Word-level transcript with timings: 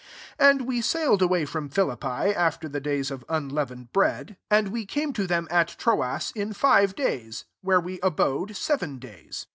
6 0.39 0.49
And 0.49 0.61
we 0.65 0.81
sail 0.81 1.11
l 1.11 1.23
away 1.23 1.45
from 1.45 1.69
Philippi 1.69 2.07
after 2.33 2.67
the 2.67 2.81
^s 2.81 3.11
of 3.11 3.23
unleavened 3.29 3.93
bread, 3.93 4.35
and 4.49 4.73
t 4.73 4.83
came 4.87 5.13
to 5.13 5.27
them 5.27 5.47
at 5.51 5.75
Troas 5.77 6.31
in 6.35 6.53
^e 6.53 6.95
days; 6.95 7.45
where 7.61 7.79
we 7.79 7.99
abode 8.01 8.57
ven 8.79 8.97
days. 8.97 9.45